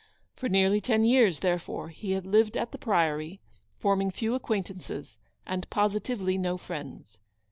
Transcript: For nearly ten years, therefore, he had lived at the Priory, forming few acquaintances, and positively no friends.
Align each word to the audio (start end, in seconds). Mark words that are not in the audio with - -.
For 0.35 0.49
nearly 0.49 0.81
ten 0.81 1.05
years, 1.05 1.41
therefore, 1.41 1.89
he 1.89 2.13
had 2.13 2.25
lived 2.25 2.57
at 2.57 2.71
the 2.71 2.79
Priory, 2.79 3.39
forming 3.77 4.09
few 4.09 4.33
acquaintances, 4.33 5.19
and 5.45 5.69
positively 5.69 6.39
no 6.39 6.57
friends. 6.57 7.19